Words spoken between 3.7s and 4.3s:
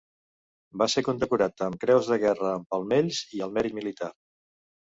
Militar.